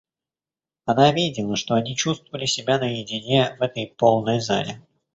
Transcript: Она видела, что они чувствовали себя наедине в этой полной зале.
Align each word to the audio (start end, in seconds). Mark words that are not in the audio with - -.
Она 0.85 1.11
видела, 1.13 1.55
что 1.55 1.75
они 1.75 1.95
чувствовали 1.95 2.47
себя 2.47 2.79
наедине 2.79 3.55
в 3.59 3.61
этой 3.61 3.85
полной 3.85 4.39
зале. 4.39 4.81